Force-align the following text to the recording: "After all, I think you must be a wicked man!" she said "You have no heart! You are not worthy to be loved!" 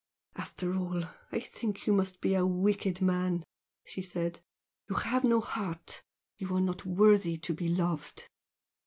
"After 0.35 0.73
all, 0.73 1.03
I 1.31 1.39
think 1.39 1.85
you 1.85 1.93
must 1.93 2.21
be 2.21 2.33
a 2.33 2.43
wicked 2.43 3.03
man!" 3.03 3.43
she 3.85 4.01
said 4.01 4.39
"You 4.89 4.95
have 4.95 5.23
no 5.23 5.39
heart! 5.39 6.01
You 6.37 6.55
are 6.55 6.59
not 6.59 6.87
worthy 6.87 7.37
to 7.37 7.53
be 7.53 7.67
loved!" 7.67 8.27